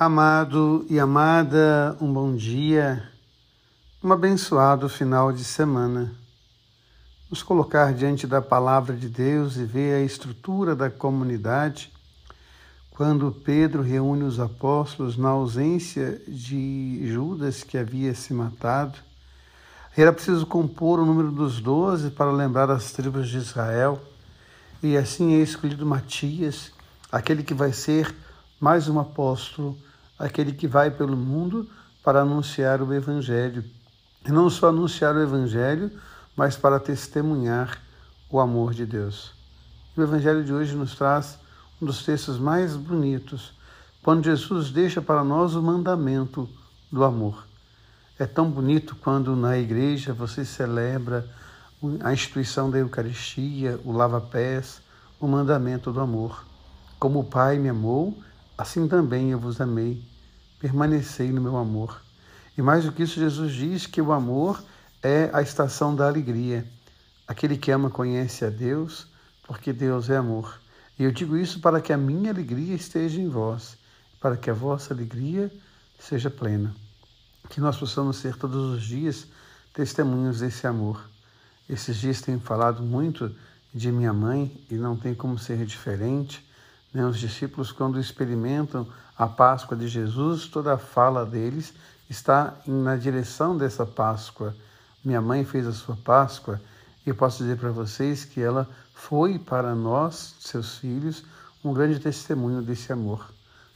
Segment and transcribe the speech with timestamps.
[0.00, 3.10] Amado e amada, um bom dia,
[4.00, 6.14] um abençoado final de semana.
[7.28, 11.92] Nos colocar diante da palavra de Deus e ver a estrutura da comunidade.
[12.92, 18.96] Quando Pedro reúne os apóstolos na ausência de Judas, que havia se matado,
[19.96, 24.00] era preciso compor o número dos doze para lembrar as tribos de Israel.
[24.80, 26.70] E assim é escolhido Matias,
[27.10, 28.14] aquele que vai ser
[28.60, 29.78] mais um apóstolo
[30.18, 31.68] aquele que vai pelo mundo
[32.02, 33.64] para anunciar o Evangelho.
[34.26, 35.92] E não só anunciar o Evangelho,
[36.36, 37.80] mas para testemunhar
[38.28, 39.32] o amor de Deus.
[39.96, 41.38] o Evangelho de hoje nos traz
[41.80, 43.52] um dos textos mais bonitos,
[44.02, 46.48] quando Jesus deixa para nós o mandamento
[46.90, 47.46] do amor.
[48.18, 51.28] É tão bonito quando na igreja você celebra
[52.00, 54.80] a instituição da Eucaristia, o lava-pés,
[55.20, 56.44] o mandamento do amor.
[56.98, 58.18] Como o Pai me amou,
[58.58, 60.04] assim também eu vos amei.
[60.58, 62.02] Permanecei no meu amor.
[62.56, 64.60] E mais do que isso, Jesus diz que o amor
[65.00, 66.66] é a estação da alegria.
[67.26, 69.06] Aquele que ama conhece a Deus,
[69.46, 70.60] porque Deus é amor.
[70.98, 73.78] E eu digo isso para que a minha alegria esteja em vós,
[74.20, 75.52] para que a vossa alegria
[75.98, 76.74] seja plena.
[77.48, 79.28] Que nós possamos ser todos os dias
[79.72, 81.08] testemunhos desse amor.
[81.68, 83.32] Esses dias tenho falado muito
[83.72, 86.44] de minha mãe e não tem como ser diferente.
[86.98, 87.06] Né?
[87.06, 88.84] Os discípulos, quando experimentam
[89.16, 91.72] a Páscoa de Jesus, toda a fala deles
[92.10, 94.52] está na direção dessa Páscoa.
[95.04, 96.60] Minha mãe fez a sua Páscoa
[97.06, 101.22] e posso dizer para vocês que ela foi para nós, seus filhos,
[101.64, 103.30] um grande testemunho desse amor.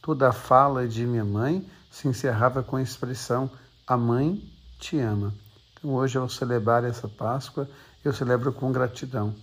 [0.00, 3.50] Toda a fala de minha mãe se encerrava com a expressão:
[3.84, 5.34] A mãe te ama.
[5.72, 7.68] Então, hoje, ao celebrar essa Páscoa,
[8.04, 9.34] eu celebro com gratidão.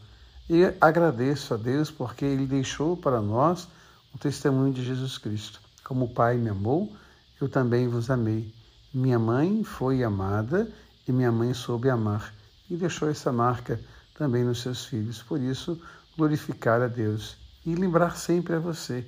[0.48, 3.68] E agradeço a Deus porque Ele deixou para nós
[4.14, 5.60] o testemunho de Jesus Cristo.
[5.84, 6.96] Como o Pai me amou,
[7.42, 8.54] eu também vos amei.
[8.94, 10.72] Minha mãe foi amada
[11.08, 12.34] e minha mãe soube amar
[12.70, 13.80] e deixou essa marca
[14.18, 15.22] também nos seus filhos.
[15.22, 15.82] Por isso,
[16.16, 19.06] glorificar a Deus e lembrar sempre a você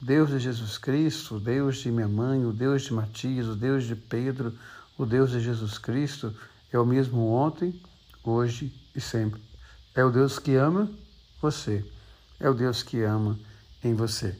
[0.00, 3.54] o Deus de Jesus Cristo, o Deus de minha mãe, o Deus de Matias, o
[3.54, 4.52] Deus de Pedro,
[4.98, 6.34] o Deus de Jesus Cristo
[6.70, 7.80] é o mesmo ontem,
[8.22, 9.40] hoje e sempre.
[9.94, 10.90] É o Deus que ama
[11.40, 11.84] você.
[12.40, 13.38] É o Deus que ama
[13.82, 14.36] em você.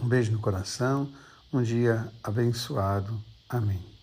[0.00, 1.12] Um beijo no coração,
[1.52, 3.22] um dia abençoado.
[3.48, 3.97] Amém.